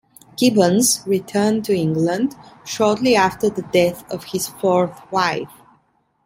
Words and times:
Gibbons 0.35 1.01
returned 1.05 1.63
to 1.65 1.75
England 1.75 2.35
shortly 2.65 3.15
after 3.15 3.51
the 3.51 3.61
death 3.61 4.03
of 4.11 4.23
his 4.23 4.47
fourth 4.47 4.99
wife. 5.11 5.51